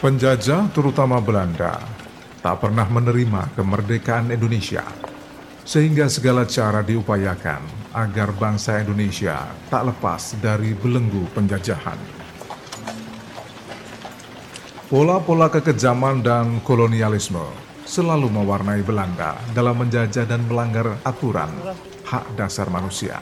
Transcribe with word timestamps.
Penjajah, 0.00 0.72
terutama 0.72 1.20
Belanda, 1.20 1.76
tak 2.40 2.64
pernah 2.64 2.88
menerima 2.88 3.52
kemerdekaan 3.52 4.32
Indonesia, 4.32 4.80
sehingga 5.60 6.08
segala 6.08 6.48
cara 6.48 6.80
diupayakan 6.80 7.60
agar 7.92 8.32
bangsa 8.32 8.80
Indonesia 8.80 9.44
tak 9.68 9.92
lepas 9.92 10.40
dari 10.40 10.72
belenggu 10.72 11.28
penjajahan. 11.36 12.00
Pola-pola 14.88 15.52
kekejaman 15.52 16.24
dan 16.24 16.64
kolonialisme 16.64 17.44
selalu 17.84 18.32
mewarnai 18.32 18.80
Belanda 18.80 19.36
dalam 19.52 19.84
menjajah 19.84 20.24
dan 20.24 20.48
melanggar 20.48 20.96
aturan 21.04 21.52
hak 22.08 22.40
dasar 22.40 22.72
manusia. 22.72 23.20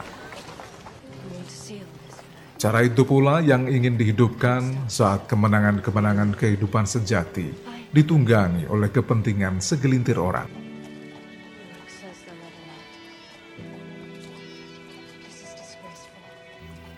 Cara 2.59 2.83
itu 2.83 3.07
pula 3.07 3.39
yang 3.39 3.71
ingin 3.71 3.95
dihidupkan 3.95 4.91
saat 4.91 5.31
kemenangan-kemenangan 5.31 6.35
kehidupan 6.35 6.83
sejati 6.83 7.55
ditunggangi 7.95 8.67
oleh 8.67 8.91
kepentingan 8.91 9.63
segelintir 9.63 10.19
orang. 10.19 10.51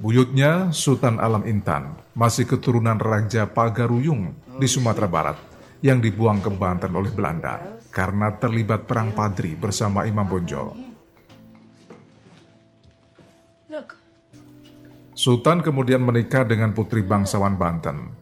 Buyutnya 0.03 0.75
Sultan 0.75 1.23
Alam 1.23 1.47
Intan, 1.47 1.95
masih 2.19 2.43
keturunan 2.43 2.99
Raja 2.99 3.47
Pagaruyung 3.47 4.35
di 4.59 4.67
Sumatera 4.67 5.07
Barat 5.07 5.39
yang 5.79 6.03
dibuang 6.03 6.43
ke 6.43 6.51
Banten 6.51 6.91
oleh 6.91 7.15
Belanda 7.15 7.79
karena 7.95 8.35
terlibat 8.35 8.83
perang 8.83 9.15
Padri 9.15 9.55
bersama 9.55 10.11
Imam 10.11 10.27
Bonjol. 10.27 10.88
Sultan 15.19 15.67
kemudian 15.67 15.99
menikah 15.99 16.47
dengan 16.47 16.71
putri 16.71 17.03
bangsawan 17.03 17.59
Banten. 17.59 18.15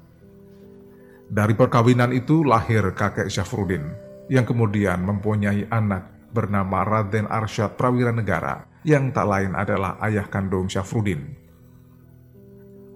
Dari 1.28 1.52
perkawinan 1.52 2.08
itu 2.16 2.40
lahir 2.40 2.88
kakek 2.96 3.28
Syafruddin 3.28 3.84
yang 4.32 4.48
kemudian 4.48 5.04
mempunyai 5.04 5.68
anak 5.68 6.32
bernama 6.32 6.88
Raden 6.88 7.28
Arsyad 7.28 7.76
Prawira 7.76 8.16
Negara 8.16 8.64
yang 8.80 9.12
tak 9.12 9.28
lain 9.28 9.52
adalah 9.52 10.00
ayah 10.08 10.24
kandung 10.24 10.72
Syafruddin. 10.72 11.36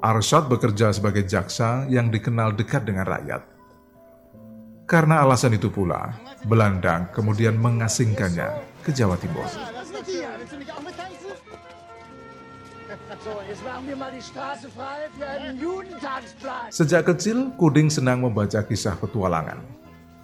Arsyad 0.01 0.48
bekerja 0.48 0.97
sebagai 0.97 1.28
jaksa 1.28 1.84
yang 1.93 2.09
dikenal 2.09 2.56
dekat 2.56 2.89
dengan 2.89 3.05
rakyat. 3.05 3.45
Karena 4.89 5.21
alasan 5.21 5.61
itu 5.61 5.69
pula, 5.69 6.17
Belanda 6.48 7.12
kemudian 7.12 7.53
mengasingkannya 7.61 8.81
ke 8.81 8.97
Jawa 8.97 9.21
Timur. 9.21 9.45
Sejak 16.72 17.04
kecil, 17.04 17.53
Kuding 17.60 17.92
senang 17.92 18.25
membaca 18.25 18.64
kisah 18.64 18.97
petualangan. 18.97 19.60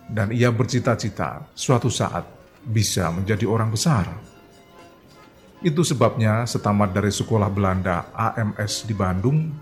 Dan 0.09 0.33
ia 0.33 0.49
bercita-cita 0.49 1.45
suatu 1.53 1.93
saat 1.93 2.25
bisa 2.65 3.13
menjadi 3.13 3.45
orang 3.45 3.69
besar. 3.69 4.09
Itu 5.61 5.85
sebabnya 5.85 6.49
setamat 6.49 6.97
dari 6.97 7.13
sekolah 7.13 7.53
Belanda 7.53 8.09
AMS 8.17 8.89
di 8.89 8.97
Bandung, 8.97 9.53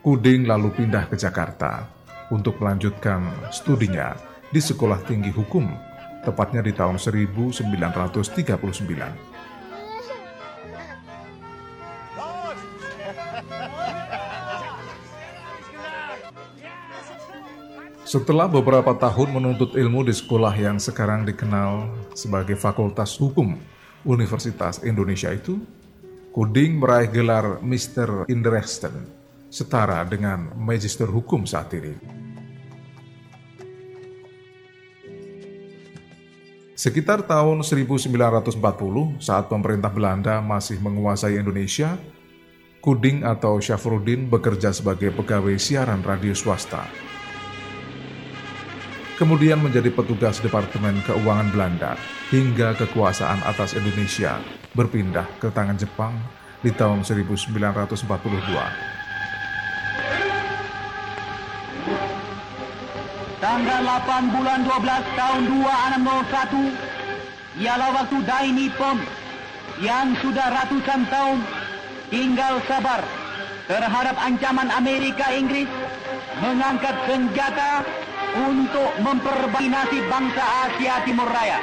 Kuding 0.00 0.48
lalu 0.48 0.72
pindah 0.72 1.04
ke 1.12 1.20
Jakarta 1.20 1.84
untuk 2.32 2.56
melanjutkan 2.62 3.28
studinya 3.52 4.16
di 4.48 4.56
Sekolah 4.56 5.04
Tinggi 5.04 5.28
Hukum, 5.28 5.68
tepatnya 6.24 6.64
di 6.64 6.72
tahun 6.72 6.96
1939. 6.96 9.29
Setelah 18.10 18.50
beberapa 18.50 18.90
tahun 18.90 19.38
menuntut 19.38 19.78
ilmu 19.78 20.02
di 20.02 20.10
sekolah 20.10 20.50
yang 20.58 20.82
sekarang 20.82 21.22
dikenal 21.22 21.94
sebagai 22.10 22.58
Fakultas 22.58 23.14
Hukum 23.14 23.54
Universitas 24.02 24.82
Indonesia 24.82 25.30
itu, 25.30 25.62
Kuding 26.34 26.82
meraih 26.82 27.06
gelar 27.06 27.62
Mr. 27.62 28.26
Indresten, 28.26 29.06
setara 29.46 30.02
dengan 30.02 30.50
Magister 30.58 31.06
Hukum 31.06 31.46
saat 31.46 31.70
ini. 31.70 31.94
Sekitar 36.74 37.22
tahun 37.22 37.62
1940, 37.62 38.58
saat 39.22 39.46
pemerintah 39.46 39.90
Belanda 39.94 40.42
masih 40.42 40.82
menguasai 40.82 41.38
Indonesia, 41.38 41.94
Kuding 42.82 43.22
atau 43.22 43.62
Syafruddin 43.62 44.26
bekerja 44.26 44.74
sebagai 44.74 45.14
pegawai 45.14 45.54
siaran 45.62 46.02
radio 46.02 46.34
swasta 46.34 47.10
kemudian 49.20 49.60
menjadi 49.60 49.92
petugas 49.92 50.40
Departemen 50.40 51.04
Keuangan 51.04 51.52
Belanda 51.52 51.92
hingga 52.32 52.72
kekuasaan 52.72 53.44
atas 53.44 53.76
Indonesia 53.76 54.40
berpindah 54.72 55.28
ke 55.36 55.52
tangan 55.52 55.76
Jepang 55.76 56.16
di 56.64 56.72
tahun 56.72 57.04
1942. 57.04 58.00
Tanggal 63.44 63.80
8 63.84 64.32
bulan 64.32 64.64
12 64.64 65.20
tahun 65.20 65.42
2601 65.52 67.60
ialah 67.60 67.92
waktu 67.92 68.16
Dai 68.24 68.48
Nippon 68.56 69.04
yang 69.84 70.16
sudah 70.24 70.48
ratusan 70.48 71.04
tahun 71.12 71.44
tinggal 72.08 72.56
sabar 72.64 73.04
terhadap 73.68 74.16
ancaman 74.16 74.72
Amerika 74.72 75.28
Inggris 75.28 75.68
mengangkat 76.40 76.96
senjata 77.04 77.84
untuk 78.34 78.90
memperbaiki 79.02 79.66
nasib 79.66 80.04
bangsa 80.06 80.44
Asia 80.70 81.02
Timur 81.02 81.26
Raya. 81.26 81.58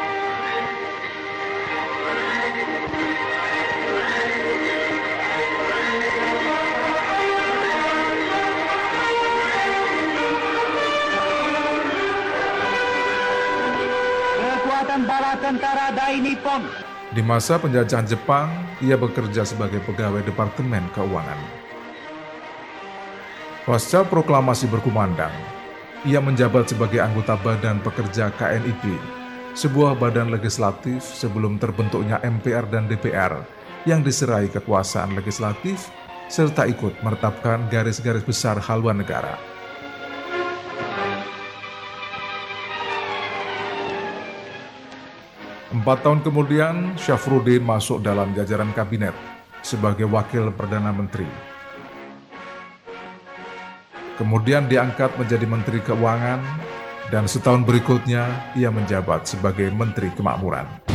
Kekuatan 14.38 15.02
bala 15.08 15.34
tentara 15.40 15.88
Dai 15.96 16.20
Nippon 16.20 16.88
di 17.08 17.24
masa 17.24 17.56
penjajahan 17.56 18.04
Jepang, 18.04 18.52
ia 18.84 19.00
bekerja 19.00 19.48
sebagai 19.48 19.80
pegawai 19.88 20.22
Departemen 20.28 20.86
Keuangan. 20.92 21.40
Pasca 23.64 24.04
proklamasi 24.04 24.68
berkumandang, 24.68 25.32
ia 26.06 26.22
menjabat 26.22 26.70
sebagai 26.70 27.02
anggota 27.02 27.34
Badan 27.42 27.82
Pekerja 27.82 28.30
KNIP, 28.38 28.94
sebuah 29.58 29.98
badan 29.98 30.30
legislatif 30.30 31.02
sebelum 31.02 31.58
terbentuknya 31.58 32.22
MPR 32.22 32.70
dan 32.70 32.86
DPR 32.86 33.42
yang 33.90 34.06
diserai 34.06 34.46
kekuasaan 34.54 35.18
legislatif 35.18 35.90
serta 36.30 36.70
ikut 36.70 37.02
meretapkan 37.02 37.66
garis-garis 37.72 38.22
besar 38.22 38.62
haluan 38.62 39.02
negara. 39.02 39.40
Empat 45.74 46.04
tahun 46.06 46.22
kemudian, 46.22 46.94
Syafruddin 47.00 47.64
masuk 47.64 48.06
dalam 48.06 48.36
jajaran 48.38 48.70
kabinet 48.76 49.16
sebagai 49.66 50.06
wakil 50.06 50.54
Perdana 50.54 50.94
Menteri 50.94 51.47
kemudian 54.18 54.66
diangkat 54.66 55.14
menjadi 55.16 55.46
Menteri 55.46 55.80
Keuangan, 55.86 56.42
dan 57.08 57.24
setahun 57.24 57.64
berikutnya 57.64 58.28
ia 58.60 58.68
menjabat 58.68 59.24
sebagai 59.30 59.72
Menteri 59.72 60.12
Kemakmuran. 60.12 60.87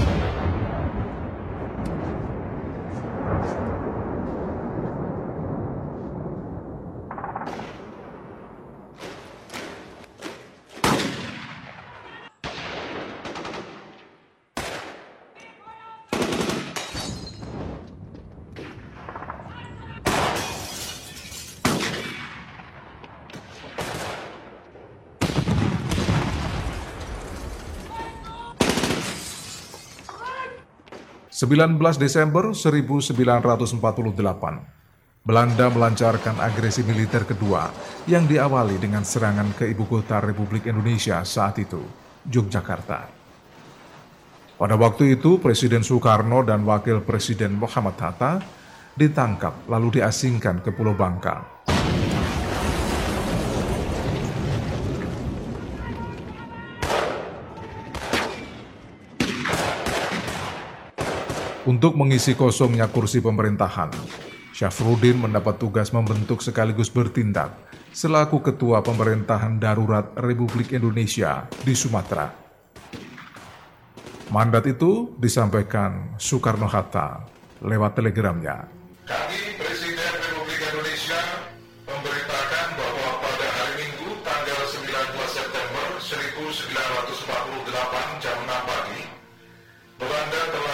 19 31.43 31.75
Desember 31.99 32.55
1948, 32.55 33.83
Belanda 35.27 35.67
melancarkan 35.75 36.39
agresi 36.39 36.87
militer 36.87 37.27
kedua 37.27 37.67
yang 38.07 38.31
diawali 38.31 38.79
dengan 38.79 39.03
serangan 39.03 39.51
ke 39.59 39.67
ibu 39.67 39.83
kota 39.91 40.23
Republik 40.23 40.71
Indonesia 40.71 41.19
saat 41.27 41.59
itu, 41.59 41.83
Yogyakarta. 42.31 43.11
Pada 44.55 44.79
waktu 44.79 45.19
itu, 45.19 45.43
Presiden 45.43 45.83
Soekarno 45.83 46.47
dan 46.47 46.63
Wakil 46.63 47.03
Presiden 47.03 47.59
Muhammad 47.59 47.99
Hatta 47.99 48.39
ditangkap 48.95 49.67
lalu 49.67 49.99
diasingkan 49.99 50.63
ke 50.63 50.71
Pulau 50.71 50.95
Bangka. 50.95 51.62
Untuk 61.63 61.95
mengisi 61.95 62.35
kosongnya 62.35 62.91
kursi 62.91 63.23
pemerintahan, 63.23 63.95
Syafruddin 64.51 65.15
mendapat 65.15 65.63
tugas 65.63 65.95
membentuk 65.95 66.43
sekaligus 66.43 66.91
bertindak 66.91 67.55
selaku 67.95 68.43
Ketua 68.43 68.83
Pemerintahan 68.83 69.63
Darurat 69.63 70.11
Republik 70.19 70.75
Indonesia 70.75 71.47
di 71.63 71.79
Sumatera. 71.79 72.35
Mandat 74.35 74.67
itu 74.67 75.15
disampaikan 75.23 76.19
Soekarno-Hatta 76.19 77.31
lewat 77.63 77.95
telegramnya. 77.95 78.67
Kami 79.07 79.55
Presiden 79.55 80.13
Republik 80.19 80.67
Indonesia 80.67 81.23
memberitakan 81.87 82.67
bahwa 82.75 83.23
pada 83.23 83.49
hari 83.55 83.87
Minggu 83.87 84.19
tanggal 84.27 84.61
19 84.67 84.91
September 85.31 85.87
1948 86.11 88.19
jam 88.19 88.39
6 88.51 88.51
pagi, 88.51 89.07
Belanda 90.01 90.41
telah 90.51 90.72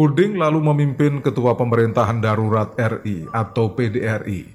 Kuding 0.00 0.40
lalu 0.40 0.64
memimpin 0.64 1.20
Ketua 1.20 1.52
Pemerintahan 1.60 2.24
Darurat 2.24 2.72
RI 2.72 3.28
atau 3.36 3.76
PDRI, 3.76 4.48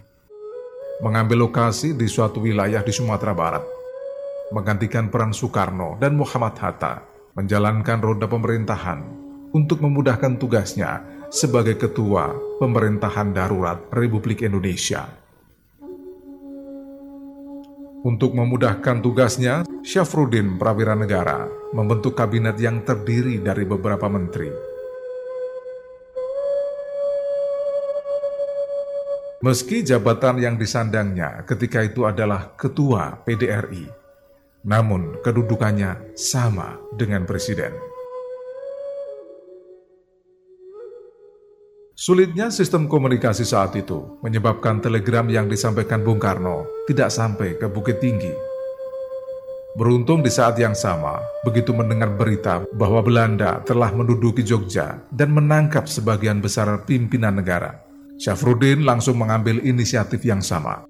mengambil 1.06 1.46
lokasi 1.46 1.94
di 1.94 2.10
suatu 2.10 2.42
wilayah 2.42 2.82
di 2.82 2.90
Sumatera 2.90 3.30
Barat, 3.38 3.62
menggantikan 4.50 5.14
peran 5.14 5.38
Soekarno 5.38 6.02
dan 6.02 6.18
Muhammad 6.18 6.58
Hatta 6.58 7.06
menjalankan 7.38 8.02
roda 8.02 8.26
pemerintahan 8.26 9.06
untuk 9.54 9.86
memudahkan 9.86 10.42
tugasnya 10.42 11.06
sebagai 11.30 11.78
Ketua 11.78 12.34
Pemerintahan 12.58 13.30
Darurat 13.30 13.86
Republik 13.94 14.42
Indonesia. 14.42 15.06
Untuk 18.02 18.34
memudahkan 18.34 18.98
tugasnya, 18.98 19.62
Syafruddin 19.86 20.58
Prawira 20.58 20.98
Negara 20.98 21.46
membentuk 21.70 22.18
kabinet 22.18 22.58
yang 22.58 22.82
terdiri 22.82 23.46
dari 23.46 23.62
beberapa 23.62 24.10
menteri. 24.10 24.74
Meski 29.46 29.86
jabatan 29.86 30.42
yang 30.42 30.58
disandangnya 30.58 31.46
ketika 31.46 31.86
itu 31.86 32.02
adalah 32.02 32.58
Ketua 32.58 33.14
PDRI, 33.30 33.86
namun 34.66 35.22
kedudukannya 35.22 36.18
sama 36.18 36.82
dengan 36.98 37.30
Presiden. 37.30 37.70
Sulitnya 41.94 42.50
sistem 42.50 42.90
komunikasi 42.90 43.46
saat 43.46 43.78
itu 43.78 44.18
menyebabkan 44.26 44.82
telegram 44.82 45.30
yang 45.30 45.46
disampaikan 45.46 46.02
Bung 46.02 46.18
Karno 46.18 46.66
tidak 46.90 47.14
sampai 47.14 47.54
ke 47.54 47.70
Bukit 47.70 48.02
Tinggi. 48.02 48.34
Beruntung 49.78 50.26
di 50.26 50.34
saat 50.34 50.58
yang 50.58 50.74
sama, 50.74 51.22
begitu 51.46 51.70
mendengar 51.70 52.10
berita 52.18 52.66
bahwa 52.74 52.98
Belanda 53.06 53.62
telah 53.62 53.94
menduduki 53.94 54.42
Jogja 54.42 55.06
dan 55.14 55.38
menangkap 55.38 55.86
sebagian 55.86 56.42
besar 56.42 56.82
pimpinan 56.90 57.38
negara, 57.38 57.86
Syafruddin 58.16 58.88
langsung 58.88 59.20
mengambil 59.20 59.60
inisiatif 59.64 60.24
yang 60.24 60.40
sama. 60.40 60.88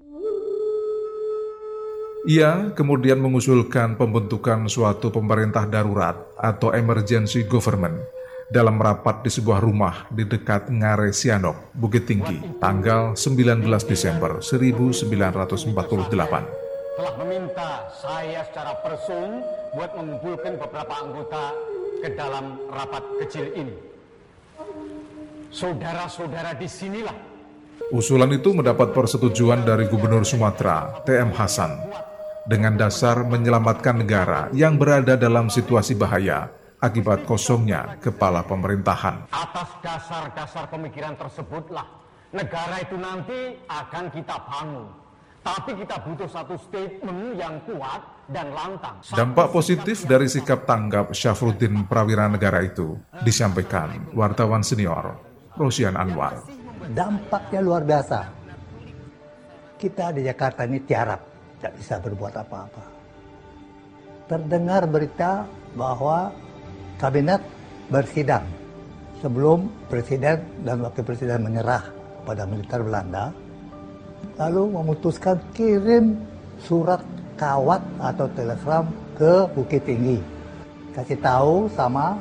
Ia 2.25 2.73
kemudian 2.73 3.21
mengusulkan 3.21 4.01
pembentukan 4.01 4.65
suatu 4.65 5.13
pemerintah 5.13 5.69
darurat 5.69 6.17
atau 6.41 6.73
emergency 6.73 7.45
government 7.45 8.01
dalam 8.49 8.81
rapat 8.81 9.21
di 9.25 9.29
sebuah 9.29 9.61
rumah 9.61 10.09
di 10.09 10.25
dekat 10.25 10.73
Ngare 10.73 11.13
Sianok, 11.13 11.77
Bukit 11.77 12.09
Tinggi, 12.09 12.41
tanggal 12.57 13.13
19 13.13 13.61
Desember 13.85 14.41
1948 14.41 16.65
telah 16.95 17.11
meminta 17.19 17.91
saya 17.91 18.39
secara 18.47 18.71
personal 18.79 19.43
buat 19.75 19.91
mengumpulkan 19.99 20.55
beberapa 20.55 20.93
anggota 20.95 21.51
ke 21.99 22.09
dalam 22.15 22.55
rapat 22.71 23.03
kecil 23.19 23.51
ini. 23.51 23.94
Saudara-saudara 25.55 26.51
di 26.59 26.67
sinilah 26.67 27.15
Usulan 27.95 28.27
itu 28.35 28.51
mendapat 28.51 28.91
persetujuan 28.91 29.63
dari 29.63 29.87
Gubernur 29.87 30.27
Sumatera, 30.27 30.99
TM 31.07 31.31
Hasan, 31.31 31.71
dengan 32.43 32.75
dasar 32.75 33.23
menyelamatkan 33.23 34.03
negara 34.03 34.51
yang 34.51 34.75
berada 34.75 35.15
dalam 35.15 35.47
situasi 35.47 35.95
bahaya 35.95 36.51
akibat 36.83 37.23
kosongnya 37.23 37.95
kepala 38.03 38.43
pemerintahan. 38.43 39.31
atas 39.31 39.69
dasar-dasar 39.79 40.67
pemikiran 40.67 41.15
tersebutlah 41.15 41.87
negara 42.35 42.75
itu 42.83 42.99
nanti 42.99 43.55
akan 43.71 44.11
kita 44.11 44.35
bangun. 44.35 44.85
Tapi 45.45 45.71
kita 45.77 45.95
butuh 46.03 46.27
satu 46.27 46.57
statement 46.57 47.37
yang 47.37 47.61
kuat 47.69 48.01
dan 48.27 48.49
lantang. 48.51 48.97
Dampak 49.07 49.53
positif 49.53 50.03
dari 50.03 50.25
sikap 50.25 50.65
tanggap 50.67 51.13
Syafruddin 51.13 51.85
Prawira 51.85 52.25
Negara 52.27 52.65
itu 52.65 52.97
disampaikan 53.21 54.09
wartawan 54.17 54.65
senior 54.65 55.34
Rosian 55.55 55.95
Anwar. 55.95 56.35
dampaknya 56.85 57.65
luar 57.65 57.81
biasa. 57.81 58.29
Kita 59.79 60.13
di 60.13 60.21
Jakarta 60.21 60.67
ini 60.67 60.83
tiarap, 60.85 61.21
tidak 61.57 61.73
bisa 61.81 61.95
berbuat 61.97 62.33
apa-apa. 62.45 62.83
Terdengar 64.29 64.85
berita 64.85 65.49
bahwa 65.73 66.29
kabinet 67.01 67.41
bersidang 67.89 68.45
sebelum 69.23 69.65
presiden 69.89 70.45
dan 70.61 70.85
wakil 70.85 71.01
presiden 71.01 71.41
menyerah 71.41 71.89
pada 72.21 72.45
militer 72.45 72.85
Belanda, 72.85 73.33
lalu 74.37 74.77
memutuskan 74.77 75.41
kirim 75.57 76.19
surat 76.61 77.01
kawat 77.39 77.81
atau 77.97 78.29
telegram 78.37 78.85
ke 79.17 79.47
Bukit 79.57 79.81
Tinggi. 79.87 80.19
Kasih 80.93 81.17
tahu 81.17 81.67
sama 81.73 82.19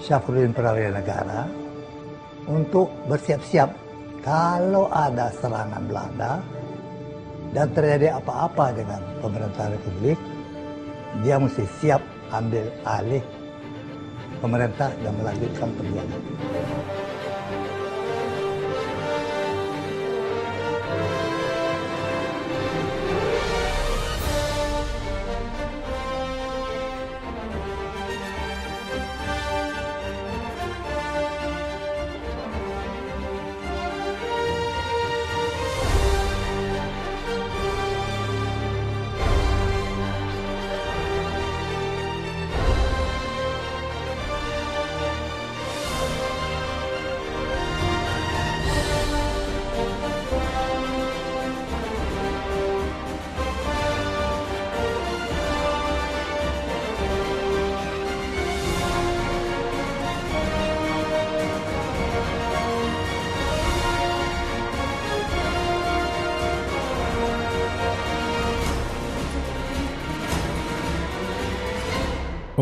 Syafruddin 0.00 0.54
Prawira 0.54 0.94
Negara 0.94 1.63
untuk 2.48 2.92
bersiap-siap 3.08 3.70
kalau 4.24 4.88
ada 4.88 5.28
serangan 5.36 5.84
Belanda 5.84 6.40
dan 7.52 7.70
terjadi 7.76 8.18
apa-apa 8.18 8.72
dengan 8.72 9.00
pemerintah 9.20 9.70
Republik, 9.70 10.18
dia 11.22 11.36
mesti 11.38 11.64
siap 11.78 12.02
ambil 12.32 12.66
alih 12.88 13.22
pemerintah 14.40 14.90
dan 15.04 15.12
melanjutkan 15.20 15.68
perjuangan. 15.76 16.20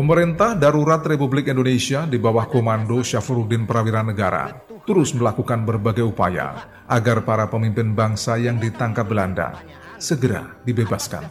Pemerintah 0.03 0.51
Darurat 0.51 0.99
Republik 0.99 1.47
Indonesia 1.47 2.03
di 2.03 2.19
bawah 2.19 2.43
komando 2.51 2.99
Syafruddin 2.99 3.63
Prawira 3.63 4.03
Negara 4.03 4.51
terus 4.83 5.15
melakukan 5.15 5.63
berbagai 5.63 6.03
upaya 6.03 6.67
agar 6.91 7.23
para 7.23 7.47
pemimpin 7.47 7.95
bangsa 7.95 8.35
yang 8.35 8.59
ditangkap 8.59 9.07
Belanda 9.07 9.63
segera 9.95 10.59
dibebaskan. 10.67 11.23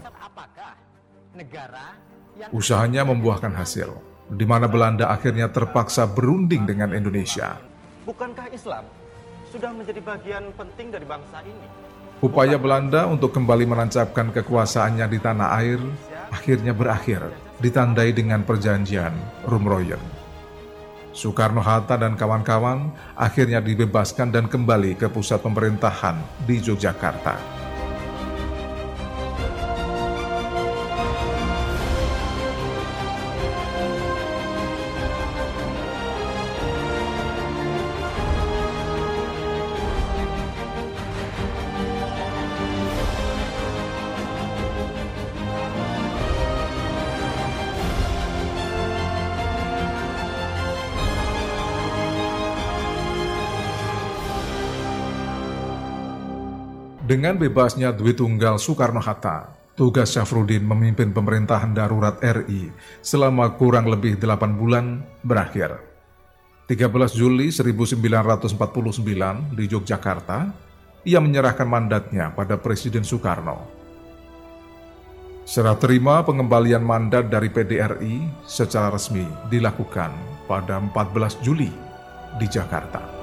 Usahanya 2.49 3.05
membuahkan 3.05 3.52
hasil, 3.52 3.93
di 4.33 4.49
mana 4.49 4.64
Belanda 4.73 5.12
akhirnya 5.12 5.52
terpaksa 5.52 6.09
berunding 6.09 6.64
dengan 6.64 6.97
Indonesia. 6.97 7.61
Bukankah 8.09 8.57
Islam 8.57 8.88
sudah 9.52 9.69
menjadi 9.69 10.00
bagian 10.00 10.49
penting 10.57 10.88
dari 10.88 11.05
bangsa 11.05 11.45
ini? 11.45 11.69
Upaya 12.25 12.57
Belanda 12.57 13.05
untuk 13.05 13.37
kembali 13.37 13.69
menancapkan 13.69 14.33
kekuasaannya 14.33 15.05
di 15.12 15.19
tanah 15.21 15.61
air 15.61 15.81
akhirnya 16.33 16.73
berakhir 16.73 17.51
ditandai 17.62 18.11
dengan 18.11 18.42
perjanjian 18.42 19.14
Rumroyen. 19.47 20.02
Soekarno-Hatta 21.12 22.00
dan 22.00 22.19
kawan-kawan 22.19 22.90
akhirnya 23.14 23.62
dibebaskan 23.62 24.33
dan 24.35 24.50
kembali 24.50 24.99
ke 24.99 25.07
pusat 25.12 25.45
pemerintahan 25.45 26.19
di 26.49 26.59
Yogyakarta. 26.59 27.62
Dengan 57.12 57.37
bebasnya 57.37 57.92
Dwi 57.92 58.16
Tunggal 58.16 58.57
Soekarno-Hatta, 58.57 59.52
tugas 59.76 60.16
Syafruddin 60.16 60.64
memimpin 60.64 61.12
pemerintahan 61.12 61.76
darurat 61.76 62.16
RI 62.25 62.73
selama 63.04 63.52
kurang 63.61 63.85
lebih 63.85 64.16
8 64.16 64.57
bulan 64.57 65.04
berakhir. 65.21 65.76
13 66.73 66.88
Juli 67.12 67.52
1949 67.52 68.57
di 69.52 69.64
Yogyakarta, 69.69 70.57
ia 71.04 71.21
menyerahkan 71.21 71.69
mandatnya 71.69 72.33
pada 72.33 72.57
Presiden 72.57 73.04
Soekarno. 73.04 73.61
Serah 75.45 75.76
terima 75.76 76.25
pengembalian 76.25 76.81
mandat 76.81 77.28
dari 77.28 77.52
PDRI 77.52 78.49
secara 78.49 78.88
resmi 78.88 79.28
dilakukan 79.52 80.16
pada 80.49 80.81
14 80.81 81.45
Juli 81.45 81.69
di 82.40 82.49
Jakarta. 82.49 83.22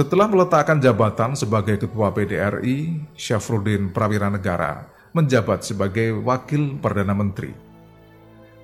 Setelah 0.00 0.32
meletakkan 0.32 0.80
jabatan 0.80 1.36
sebagai 1.36 1.76
Ketua 1.76 2.08
PDRI, 2.08 3.04
Syafruddin 3.12 3.92
Prawira 3.92 4.32
Negara 4.32 4.88
menjabat 5.12 5.60
sebagai 5.60 6.16
Wakil 6.24 6.80
Perdana 6.80 7.12
Menteri. 7.12 7.52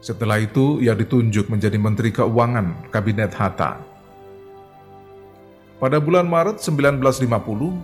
Setelah 0.01 0.41
itu, 0.41 0.81
ia 0.81 0.97
ditunjuk 0.97 1.53
menjadi 1.53 1.77
Menteri 1.77 2.09
Keuangan 2.09 2.89
Kabinet 2.89 3.37
Hatta. 3.37 3.77
Pada 5.77 6.01
bulan 6.01 6.25
Maret 6.25 6.57
1950, 6.57 7.29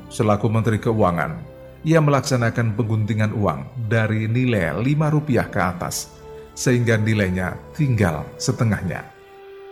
selaku 0.09 0.49
Menteri 0.49 0.81
Keuangan, 0.81 1.37
ia 1.85 2.01
melaksanakan 2.01 2.73
pengguntingan 2.73 3.37
uang 3.37 3.69
dari 3.93 4.33
nilai 4.33 4.81
Rp5 4.81 5.29
ke 5.53 5.61
atas, 5.61 6.09
sehingga 6.57 6.97
nilainya 6.97 7.61
tinggal 7.77 8.25
setengahnya 8.41 9.12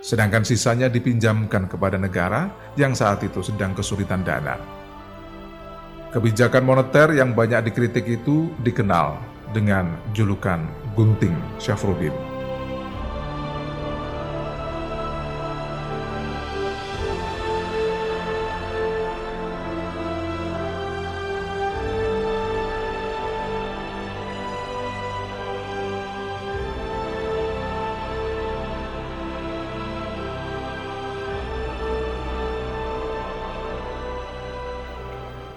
sedangkan 0.01 0.45
sisanya 0.45 0.89
dipinjamkan 0.89 1.69
kepada 1.69 2.01
negara 2.01 2.49
yang 2.77 2.97
saat 2.97 3.21
itu 3.25 3.45
sedang 3.45 3.77
kesulitan 3.77 4.25
dana. 4.25 4.57
Kebijakan 6.11 6.67
moneter 6.67 7.15
yang 7.15 7.37
banyak 7.37 7.71
dikritik 7.71 8.09
itu 8.09 8.51
dikenal 8.67 9.21
dengan 9.55 9.95
julukan 10.11 10.67
Gunting 10.99 11.37
Syafruddin. 11.63 12.30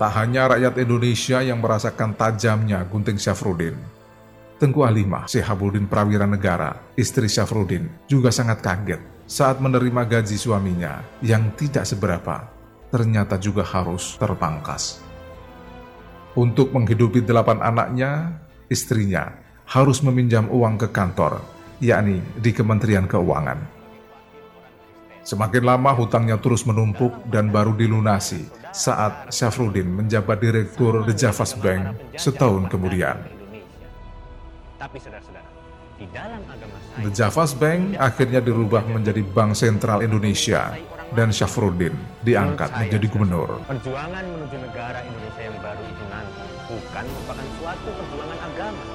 Tak 0.04 0.20
hanya 0.20 0.52
rakyat 0.52 0.84
Indonesia 0.84 1.40
yang 1.40 1.64
merasakan 1.64 2.12
tajamnya 2.12 2.84
gunting 2.92 3.16
Syafruddin. 3.16 3.80
Tengku 4.60 4.84
Alimah, 4.84 5.32
Syehabuddin 5.32 5.88
Prawira 5.88 6.28
Negara, 6.28 6.76
istri 7.00 7.32
Syafruddin, 7.32 7.88
juga 8.04 8.28
sangat 8.28 8.60
kaget 8.60 9.00
saat 9.24 9.64
menerima 9.64 10.04
gaji 10.04 10.36
suaminya 10.36 11.00
yang 11.24 11.56
tidak 11.56 11.88
seberapa, 11.88 12.52
ternyata 12.92 13.40
juga 13.40 13.64
harus 13.64 14.20
terpangkas. 14.20 15.00
Untuk 16.36 16.76
menghidupi 16.76 17.24
delapan 17.24 17.64
anaknya, 17.64 18.44
istrinya 18.68 19.32
harus 19.72 20.04
meminjam 20.04 20.52
uang 20.52 20.84
ke 20.84 20.92
kantor, 20.92 21.40
yakni 21.80 22.20
di 22.44 22.52
Kementerian 22.52 23.08
Keuangan. 23.08 23.73
Semakin 25.24 25.64
lama 25.64 25.96
hutangnya 25.96 26.36
terus 26.36 26.68
menumpuk 26.68 27.16
dan 27.32 27.48
baru 27.48 27.72
dilunasi 27.72 28.44
saat 28.76 29.32
Syafruddin 29.32 29.88
menjabat 29.88 30.36
Direktur 30.44 31.08
The 31.08 31.16
Javas 31.16 31.56
Bank 31.64 31.96
setahun 32.20 32.68
kemudian. 32.68 33.24
The 37.00 37.12
Javas 37.16 37.56
Bank 37.56 37.96
akhirnya 37.96 38.44
dirubah 38.44 38.84
menjadi 38.84 39.24
Bank 39.24 39.56
Sentral 39.56 40.04
Indonesia 40.04 40.76
dan 41.16 41.32
Syafruddin 41.32 41.96
diangkat 42.28 42.76
menjadi 42.76 43.08
gubernur. 43.08 43.64
Perjuangan 43.64 44.28
menuju 44.28 44.58
negara 44.60 45.08
Indonesia 45.08 45.40
yang 45.40 45.58
baru 45.64 45.84
itu 45.88 46.04
nanti 46.12 46.44
bukan 46.68 47.04
merupakan 47.08 47.48
suatu 47.64 47.90
perjuangan 47.96 48.40
agama, 48.44 48.86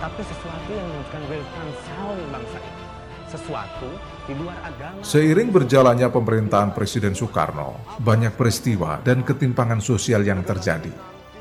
tapi 0.00 0.20
sesuatu 0.24 0.70
yang 0.72 0.88
menunjukkan 0.88 1.22
welfare 1.28 1.72
sound 1.84 2.20
bangsa 2.32 2.58
ini 2.64 2.85
sesuatu 3.30 3.90
di 4.26 4.34
luar 4.34 4.58
agama. 4.62 5.02
Seiring 5.02 5.50
berjalannya 5.50 6.08
pemerintahan 6.10 6.70
Presiden 6.74 7.14
Soekarno, 7.14 7.98
banyak 8.02 8.34
peristiwa 8.34 9.02
dan 9.02 9.22
ketimpangan 9.26 9.82
sosial 9.82 10.22
yang 10.22 10.42
terjadi. 10.42 10.90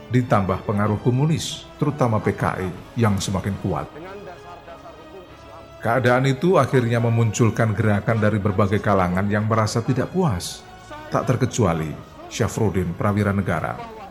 Ditambah 0.10 0.66
pengaruh 0.70 1.02
komunis, 1.02 1.66
terutama 1.82 2.22
PKI, 2.22 3.00
yang 3.00 3.18
semakin 3.18 3.56
kuat. 3.62 3.88
Keadaan 5.82 6.26
itu 6.26 6.58
akhirnya 6.58 6.98
memunculkan 6.98 7.78
gerakan 7.78 8.18
dari 8.18 8.42
berbagai 8.42 8.82
kalangan 8.82 9.30
yang 9.30 9.46
merasa 9.46 9.86
tidak 9.86 10.10
puas. 10.10 10.66
Tak 11.14 11.30
terkecuali 11.30 11.94
Syafruddin 12.26 12.98
Prawira 12.98 13.30
Negara 13.30 14.05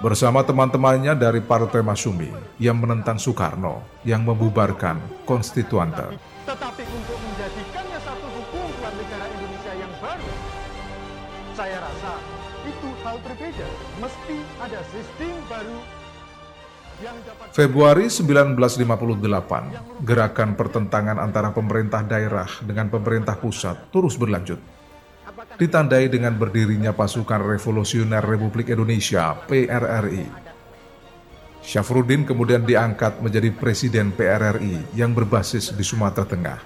bersama 0.00 0.40
teman-temannya 0.40 1.12
dari 1.12 1.44
Partai 1.44 1.84
Masumi 1.84 2.32
yang 2.56 2.80
menentang 2.80 3.20
Soekarno 3.20 4.00
yang 4.00 4.24
membubarkan 4.24 4.96
konstituante. 5.28 6.16
Tetapi 6.48 6.82
untuk 6.88 7.18
menjadikannya 7.20 7.98
satu 8.00 8.26
hukum 8.32 8.68
negara 8.80 9.28
Indonesia 9.28 9.72
yang 9.76 9.92
baru, 10.00 10.30
saya 11.52 11.78
rasa 11.84 12.12
itu 12.64 12.88
hal 13.04 13.16
berbeda. 13.20 13.68
Mesti 14.00 14.36
ada 14.64 14.80
sistem 14.88 15.36
baru 15.52 15.78
Februari 17.56 18.12
1958, 18.12 20.04
gerakan 20.04 20.52
pertentangan 20.52 21.16
antara 21.16 21.48
pemerintah 21.48 22.04
daerah 22.04 22.44
dengan 22.60 22.92
pemerintah 22.92 23.40
pusat 23.40 23.88
terus 23.88 24.20
berlanjut 24.20 24.60
ditandai 25.58 26.06
dengan 26.06 26.36
berdirinya 26.38 26.94
pasukan 26.94 27.42
revolusioner 27.42 28.22
Republik 28.22 28.70
Indonesia 28.70 29.34
PRRI. 29.48 30.26
Syafruddin 31.60 32.24
kemudian 32.24 32.64
diangkat 32.64 33.20
menjadi 33.20 33.52
presiden 33.52 34.14
PRRI 34.14 34.96
yang 34.96 35.12
berbasis 35.12 35.74
di 35.74 35.84
Sumatera 35.84 36.24
Tengah. 36.24 36.58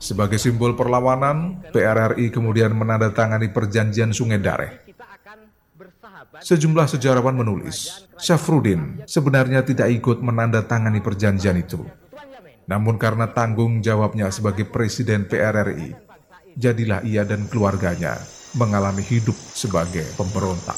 Sebagai 0.00 0.38
simbol 0.38 0.78
perlawanan, 0.78 1.66
PRRI 1.74 2.30
kemudian 2.30 2.70
menandatangani 2.78 3.50
perjanjian 3.50 4.14
Sungai 4.14 4.38
Dareh 4.38 4.85
Sejumlah 6.36 6.90
sejarawan 6.90 7.32
menulis, 7.32 8.06
Syafruddin 8.20 9.06
sebenarnya 9.08 9.62
tidak 9.64 9.88
ikut 9.88 10.18
menandatangani 10.20 11.00
perjanjian 11.00 11.56
itu. 11.56 11.80
Namun 12.66 12.98
karena 12.98 13.30
tanggung 13.30 13.78
jawabnya 13.78 14.28
sebagai 14.34 14.66
Presiden 14.66 15.24
PRRI, 15.30 15.94
jadilah 16.58 17.00
ia 17.06 17.22
dan 17.22 17.46
keluarganya 17.46 18.18
mengalami 18.58 19.06
hidup 19.06 19.36
sebagai 19.54 20.04
pemberontak. 20.18 20.76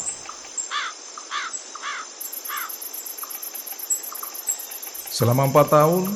Selama 5.09 5.51
empat 5.51 5.67
tahun, 5.73 6.07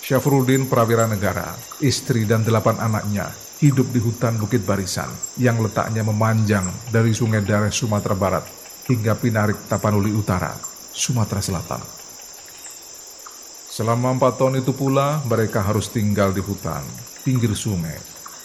Syafruddin 0.00 0.70
Prawira 0.70 1.04
Negara, 1.04 1.52
istri 1.84 2.24
dan 2.24 2.46
delapan 2.46 2.80
anaknya 2.80 3.28
hidup 3.62 3.94
di 3.94 4.02
hutan 4.02 4.34
Bukit 4.42 4.66
Barisan 4.66 5.06
yang 5.38 5.62
letaknya 5.62 6.02
memanjang 6.02 6.66
dari 6.90 7.14
Sungai 7.14 7.46
Dares 7.46 7.78
Sumatera 7.78 8.18
Barat 8.18 8.42
hingga 8.90 9.14
Pinarik 9.14 9.70
Tapanuli 9.70 10.10
Utara, 10.10 10.50
Sumatera 10.90 11.38
Selatan. 11.38 11.78
Selama 13.70 14.18
empat 14.18 14.34
tahun 14.36 14.66
itu 14.66 14.74
pula 14.74 15.22
mereka 15.30 15.62
harus 15.62 15.86
tinggal 15.86 16.34
di 16.34 16.42
hutan, 16.42 16.82
pinggir 17.22 17.54
sungai, 17.54 17.96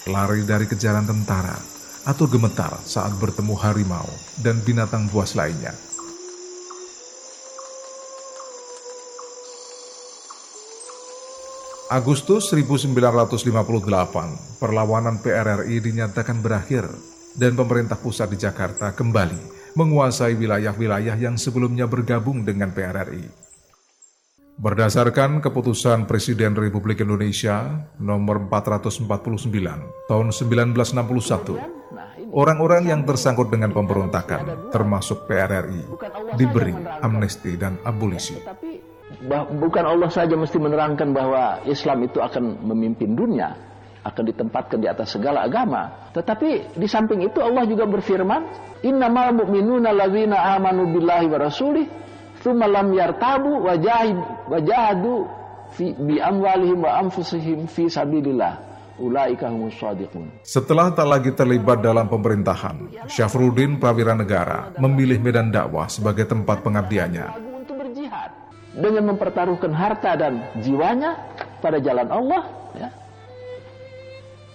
lari 0.06 0.46
dari 0.46 0.70
kejaran 0.70 1.10
tentara, 1.10 1.58
atau 2.06 2.30
gemetar 2.30 2.78
saat 2.86 3.12
bertemu 3.18 3.58
harimau 3.58 4.08
dan 4.38 4.62
binatang 4.62 5.10
buas 5.10 5.34
lainnya 5.34 5.74
Agustus 11.88 12.52
1958, 12.52 14.60
perlawanan 14.60 15.24
PRRI 15.24 15.80
dinyatakan 15.80 16.44
berakhir 16.44 16.84
dan 17.40 17.56
pemerintah 17.56 17.96
pusat 17.96 18.28
di 18.28 18.36
Jakarta 18.36 18.92
kembali 18.92 19.72
menguasai 19.80 20.36
wilayah-wilayah 20.36 21.16
yang 21.16 21.40
sebelumnya 21.40 21.88
bergabung 21.88 22.44
dengan 22.44 22.76
PRRI. 22.76 23.24
Berdasarkan 24.60 25.40
keputusan 25.40 26.12
Presiden 26.12 26.60
Republik 26.60 27.08
Indonesia 27.08 27.88
nomor 28.04 28.52
449 28.52 29.08
tahun 30.12 30.28
1961, 30.36 32.36
orang-orang 32.36 32.84
yang 32.84 33.08
tersangkut 33.08 33.48
dengan 33.48 33.72
pemberontakan 33.72 34.76
termasuk 34.76 35.24
PRRI 35.24 35.88
diberi 36.36 36.76
amnesti 37.00 37.56
dan 37.56 37.80
abolisi 37.88 38.36
bukan 39.26 39.86
Allah 39.86 40.10
saja 40.14 40.38
mesti 40.38 40.62
menerangkan 40.62 41.10
bahwa 41.10 41.62
Islam 41.66 42.06
itu 42.06 42.22
akan 42.22 42.62
memimpin 42.62 43.18
dunia, 43.18 43.58
akan 44.06 44.24
ditempatkan 44.30 44.78
di 44.78 44.88
atas 44.88 45.18
segala 45.18 45.44
agama. 45.46 46.12
Tetapi 46.14 46.78
di 46.78 46.88
samping 46.88 47.26
itu 47.26 47.42
Allah 47.42 47.66
juga 47.66 47.90
berfirman, 47.90 48.42
"Innamal 48.86 49.34
mu'minuna 49.34 49.90
alladzina 49.90 50.54
amanu 50.54 50.86
billahi 50.94 51.26
wa 51.34 51.38
rasulih, 51.42 51.86
tsumma 52.38 52.70
lam 52.70 52.94
yartabu 52.94 53.66
wa 53.66 54.60
jahadu 54.62 55.26
fi 55.74 55.98
bi 55.98 56.22
amwalihim 56.22 56.86
wa 56.86 57.02
anfusihim 57.02 57.66
fi 57.66 57.90
sabilillah." 57.90 58.70
Setelah 60.42 60.90
tak 60.90 61.06
lagi 61.06 61.30
terlibat 61.30 61.86
dalam 61.86 62.10
pemerintahan, 62.10 63.06
Syafruddin 63.06 63.78
Prawira 63.78 64.18
Negara 64.18 64.74
memilih 64.82 65.22
medan 65.22 65.54
dakwah 65.54 65.86
sebagai 65.86 66.26
tempat 66.26 66.66
pengabdiannya 66.66 67.47
dengan 68.78 69.14
mempertaruhkan 69.14 69.74
harta 69.74 70.14
dan 70.14 70.46
jiwanya 70.62 71.18
pada 71.60 71.82
jalan 71.82 72.08
Allah 72.14 72.42
ya, 72.78 72.90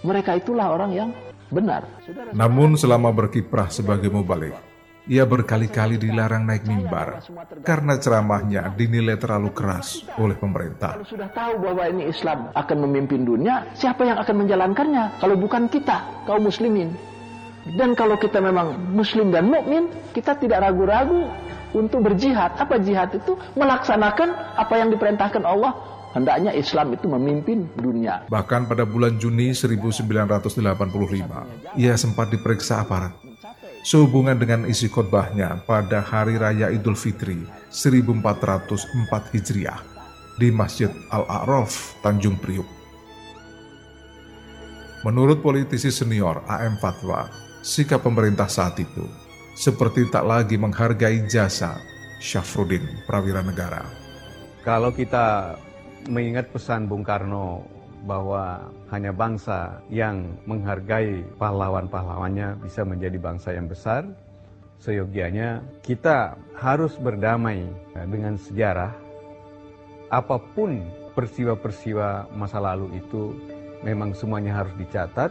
mereka 0.06 0.38
itulah 0.38 0.70
orang 0.70 0.90
yang 0.94 1.10
benar 1.50 1.84
namun 2.32 2.78
selama 2.78 3.10
berkiprah 3.10 3.68
sebagai 3.68 4.08
mubalik 4.08 4.54
ia 5.10 5.26
berkali-kali 5.26 5.98
dilarang 5.98 6.46
naik 6.46 6.62
mimbar 6.62 7.26
karena 7.66 7.98
ceramahnya 7.98 8.70
dinilai 8.78 9.18
terlalu 9.18 9.50
keras 9.50 10.06
oleh 10.14 10.38
pemerintah. 10.38 11.02
Kalau 11.02 11.10
sudah 11.10 11.30
tahu 11.34 11.52
bahwa 11.58 11.90
ini 11.90 12.06
Islam 12.06 12.54
akan 12.54 12.76
memimpin 12.86 13.26
dunia, 13.26 13.66
siapa 13.74 14.06
yang 14.06 14.22
akan 14.22 14.46
menjalankannya 14.46 15.18
kalau 15.18 15.34
bukan 15.34 15.66
kita, 15.66 16.22
kaum 16.22 16.46
muslimin? 16.46 16.94
Dan 17.62 17.94
kalau 17.94 18.18
kita 18.18 18.42
memang 18.42 18.74
muslim 18.90 19.30
dan 19.30 19.46
mukmin, 19.46 19.90
kita 20.14 20.34
tidak 20.38 20.66
ragu-ragu 20.66 21.30
untuk 21.72 22.04
berjihad. 22.04 22.56
Apa 22.56 22.78
jihad 22.80 23.12
itu? 23.16 23.36
Melaksanakan 23.56 24.56
apa 24.56 24.74
yang 24.76 24.88
diperintahkan 24.92 25.44
Allah. 25.44 25.72
Hendaknya 26.12 26.52
Islam 26.52 26.92
itu 26.92 27.08
memimpin 27.08 27.72
dunia. 27.72 28.28
Bahkan 28.28 28.68
pada 28.68 28.84
bulan 28.84 29.16
Juni 29.16 29.56
1985, 29.56 30.60
ia 31.80 31.96
sempat 31.96 32.28
diperiksa 32.28 32.84
aparat. 32.84 33.16
Sehubungan 33.82 34.36
dengan 34.36 34.68
isi 34.68 34.92
khotbahnya 34.92 35.64
pada 35.64 36.04
Hari 36.04 36.36
Raya 36.36 36.68
Idul 36.68 36.94
Fitri 36.94 37.40
1404 37.72 39.32
Hijriah 39.32 39.80
di 40.36 40.52
Masjid 40.52 40.92
Al-A'raf, 41.10 41.96
Tanjung 42.04 42.36
Priuk. 42.38 42.68
Menurut 45.02 45.42
politisi 45.42 45.90
senior 45.90 46.46
AM 46.46 46.78
Fatwa, 46.78 47.26
sikap 47.64 48.06
pemerintah 48.06 48.46
saat 48.46 48.78
itu 48.78 49.02
seperti 49.52 50.08
tak 50.08 50.24
lagi 50.24 50.56
menghargai 50.56 51.28
jasa 51.28 51.76
Syafruddin 52.22 52.82
Prawira 53.04 53.44
Negara. 53.44 53.84
Kalau 54.62 54.94
kita 54.94 55.58
mengingat 56.08 56.50
pesan 56.54 56.86
Bung 56.86 57.02
Karno 57.02 57.66
bahwa 58.06 58.70
hanya 58.90 59.14
bangsa 59.14 59.78
yang 59.86 60.34
menghargai 60.46 61.22
pahlawan-pahlawannya 61.38 62.58
bisa 62.62 62.82
menjadi 62.82 63.18
bangsa 63.18 63.54
yang 63.54 63.70
besar, 63.70 64.06
seyogianya 64.82 65.62
kita 65.86 66.34
harus 66.58 66.98
berdamai 66.98 67.66
dengan 68.10 68.34
sejarah. 68.38 68.90
Apa 70.10 70.42
pun 70.54 70.82
peristiwa-peristiwa 71.14 72.34
masa 72.34 72.58
lalu 72.58 72.98
itu 72.98 73.34
memang 73.86 74.14
semuanya 74.14 74.62
harus 74.62 74.74
dicatat, 74.78 75.30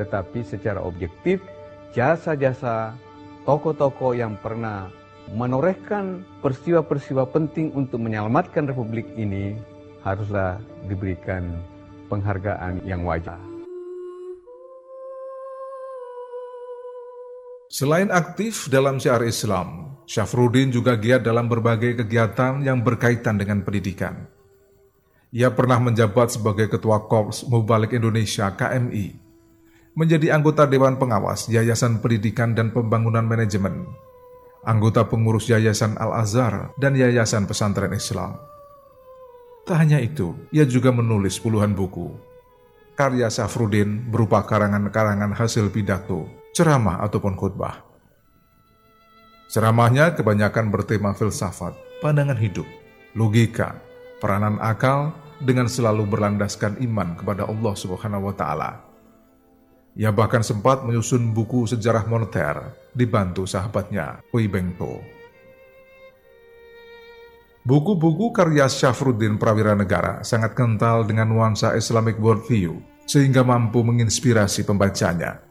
tetapi 0.00 0.40
secara 0.44 0.80
objektif 0.80 1.44
jasa-jasa 1.92 2.96
tokoh-tokoh 3.44 4.12
yang 4.16 4.36
pernah 4.40 4.92
menorehkan 5.30 6.26
peristiwa-peristiwa 6.42 7.28
penting 7.30 7.70
untuk 7.72 8.02
menyelamatkan 8.02 8.66
republik 8.66 9.06
ini 9.14 9.54
haruslah 10.02 10.58
diberikan 10.90 11.60
penghargaan 12.10 12.82
yang 12.82 13.06
wajar. 13.06 13.38
Selain 17.70 18.10
aktif 18.10 18.66
dalam 18.66 18.98
syiar 18.98 19.22
Islam, 19.22 19.94
Syafruddin 20.02 20.74
juga 20.74 20.98
giat 20.98 21.22
dalam 21.22 21.46
berbagai 21.46 22.02
kegiatan 22.02 22.58
yang 22.66 22.82
berkaitan 22.82 23.38
dengan 23.38 23.62
pendidikan. 23.62 24.26
Ia 25.30 25.54
pernah 25.54 25.78
menjabat 25.78 26.34
sebagai 26.34 26.66
Ketua 26.66 27.06
Korps 27.06 27.46
Mubalik 27.46 27.94
Indonesia 27.94 28.50
KMI 28.50 29.29
menjadi 30.00 30.32
anggota 30.32 30.64
Dewan 30.64 30.96
Pengawas 30.96 31.44
Yayasan 31.52 32.00
Pendidikan 32.00 32.56
dan 32.56 32.72
Pembangunan 32.72 33.20
Manajemen, 33.20 33.84
anggota 34.64 35.04
pengurus 35.04 35.52
Yayasan 35.52 36.00
Al-Azhar 36.00 36.72
dan 36.80 36.96
Yayasan 36.96 37.44
Pesantren 37.44 37.92
Islam. 37.92 38.40
Tak 39.68 39.76
hanya 39.76 40.00
itu, 40.00 40.32
ia 40.56 40.64
juga 40.64 40.88
menulis 40.88 41.36
puluhan 41.36 41.76
buku. 41.76 42.16
Karya 42.96 43.28
Safrudin 43.28 44.08
berupa 44.08 44.40
karangan-karangan 44.48 45.36
hasil 45.36 45.68
pidato, 45.68 46.24
ceramah 46.56 47.04
ataupun 47.04 47.36
khutbah. 47.36 47.84
Ceramahnya 49.52 50.16
kebanyakan 50.16 50.72
bertema 50.72 51.12
filsafat, 51.12 51.76
pandangan 52.00 52.40
hidup, 52.40 52.64
logika, 53.12 53.76
peranan 54.16 54.56
akal 54.64 55.12
dengan 55.44 55.68
selalu 55.68 56.08
berlandaskan 56.08 56.80
iman 56.88 57.20
kepada 57.20 57.44
Allah 57.44 57.74
Subhanahu 57.76 58.32
wa 58.32 58.36
taala 58.36 58.89
ia 59.98 60.14
bahkan 60.14 60.42
sempat 60.46 60.86
menyusun 60.86 61.34
buku 61.34 61.66
sejarah 61.66 62.06
moneter 62.06 62.74
dibantu 62.94 63.46
sahabatnya, 63.46 64.22
Hui 64.30 64.46
Bengto. 64.46 65.02
Buku-buku 67.60 68.32
karya 68.32 68.70
Syafruddin 68.70 69.36
Prawira 69.36 69.76
Negara 69.76 70.24
sangat 70.24 70.56
kental 70.56 71.04
dengan 71.04 71.28
nuansa 71.28 71.76
Islamic 71.76 72.16
worldview, 72.16 72.80
sehingga 73.04 73.44
mampu 73.44 73.84
menginspirasi 73.84 74.64
pembacanya. 74.64 75.44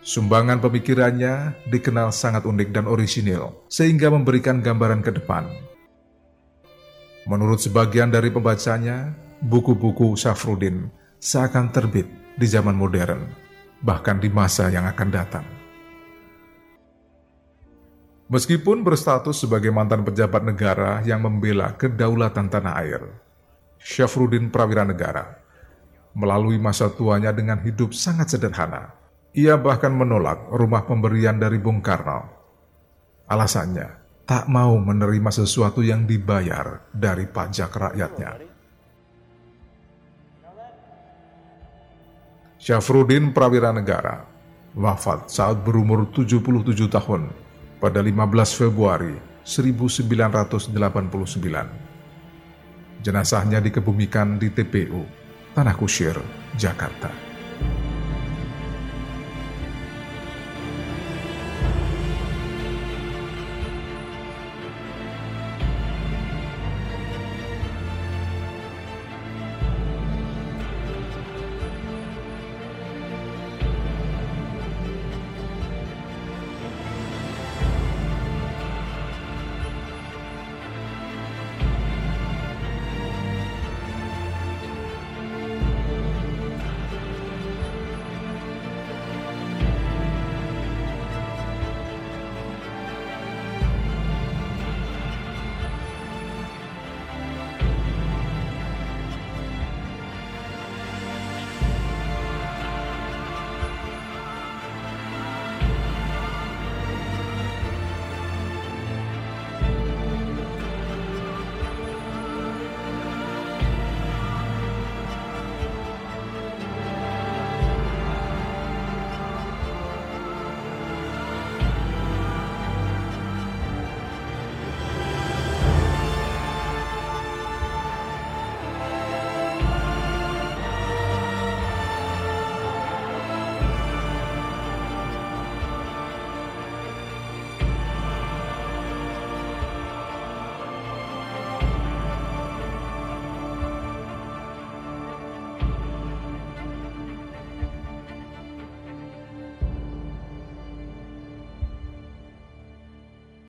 Sumbangan 0.00 0.62
pemikirannya 0.62 1.66
dikenal 1.68 2.14
sangat 2.14 2.46
unik 2.46 2.70
dan 2.72 2.86
orisinil, 2.88 3.66
sehingga 3.68 4.08
memberikan 4.08 4.62
gambaran 4.62 5.02
ke 5.04 5.12
depan. 5.12 5.50
Menurut 7.26 7.58
sebagian 7.58 8.08
dari 8.08 8.30
pembacanya, 8.30 9.12
buku-buku 9.42 10.14
Syafruddin 10.14 10.88
seakan 11.20 11.74
terbit 11.74 12.25
di 12.36 12.46
zaman 12.46 12.76
modern, 12.76 13.26
bahkan 13.80 14.20
di 14.20 14.28
masa 14.28 14.68
yang 14.68 14.84
akan 14.84 15.08
datang. 15.08 15.46
Meskipun 18.26 18.82
berstatus 18.84 19.42
sebagai 19.42 19.70
mantan 19.70 20.02
pejabat 20.02 20.42
negara 20.42 21.00
yang 21.06 21.22
membela 21.24 21.72
kedaulatan 21.78 22.50
tanah 22.50 22.74
air, 22.82 23.02
Syafruddin 23.80 24.50
Prawira 24.50 24.82
Negara 24.82 25.46
melalui 26.16 26.56
masa 26.56 26.88
tuanya 26.88 27.30
dengan 27.30 27.60
hidup 27.60 27.92
sangat 27.92 28.32
sederhana. 28.32 28.96
Ia 29.36 29.60
bahkan 29.60 29.92
menolak 29.92 30.48
rumah 30.48 30.88
pemberian 30.88 31.36
dari 31.36 31.60
Bung 31.60 31.84
Karno. 31.84 32.24
Alasannya, 33.28 33.88
tak 34.24 34.48
mau 34.48 34.80
menerima 34.80 35.28
sesuatu 35.28 35.84
yang 35.84 36.08
dibayar 36.08 36.88
dari 36.88 37.28
pajak 37.28 37.68
rakyatnya. 37.68 38.55
Syafruddin 42.66 43.30
Prawira 43.30 43.70
Negara 43.70 44.26
wafat 44.74 45.30
saat 45.30 45.62
berumur 45.62 46.10
77 46.10 46.90
tahun 46.90 47.30
pada 47.78 48.02
15 48.02 48.58
Februari 48.58 49.14
1989. 49.46 50.74
Jenazahnya 53.06 53.62
dikebumikan 53.62 54.42
di 54.42 54.50
TPU 54.50 55.06
Tanah 55.54 55.78
Kusir, 55.78 56.18
Jakarta. 56.58 57.06